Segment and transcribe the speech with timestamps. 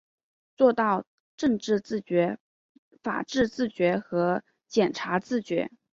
[0.57, 1.05] 做到
[1.37, 2.39] 政治自觉、
[3.03, 5.69] 法治自觉和检察自觉